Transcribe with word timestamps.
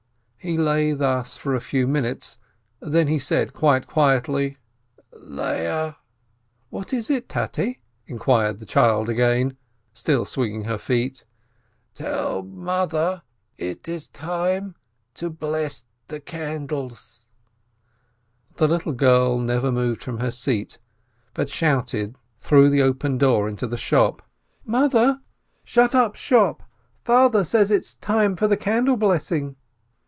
He 0.43 0.57
lay 0.57 0.93
thus 0.93 1.37
for 1.37 1.53
a 1.53 1.61
few 1.61 1.85
minutes, 1.87 2.39
then 2.79 3.07
he 3.07 3.19
said 3.19 3.53
quite 3.53 3.85
quietly: 3.85 4.57
"Leah!" 5.13 5.97
"What 6.71 6.93
is 6.95 7.11
it, 7.11 7.29
Tate?" 7.29 7.77
inquired 8.07 8.57
the 8.57 8.65
child 8.65 9.07
again, 9.07 9.55
still 9.93 10.25
swinging 10.25 10.63
her 10.63 10.79
feet. 10.79 11.25
"Tell.. 11.93 12.41
mother... 12.41 13.21
it 13.59 13.87
is... 13.87 14.09
time 14.09 14.73
to... 15.13 15.29
bless... 15.29 15.83
the 16.07 16.19
candles..." 16.19 17.25
The 18.57 18.67
little 18.67 18.93
girl 18.93 19.37
never 19.37 19.71
moved 19.71 20.01
from 20.01 20.21
her 20.21 20.31
seat, 20.31 20.79
but 21.35 21.49
shouted 21.49 22.15
through 22.39 22.71
the 22.71 22.81
open 22.81 23.19
door 23.19 23.47
into 23.47 23.67
the 23.67 23.77
shop: 23.77 24.23
"Mother, 24.65 25.21
shut 25.63 25.93
up 25.93 26.15
shop! 26.15 26.63
Father 27.05 27.43
says 27.43 27.69
it's 27.69 27.93
time 27.93 28.35
for 28.35 28.47
candle 28.55 28.97
blessing. 28.97 29.57